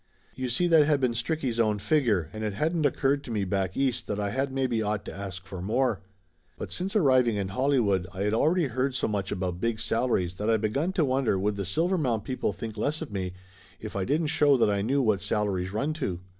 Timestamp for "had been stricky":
0.87-1.51